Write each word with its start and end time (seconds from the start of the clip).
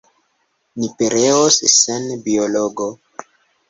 Ni 0.77 0.89
pereos 1.03 1.61
sen 1.77 2.11
biologo! 2.27 2.93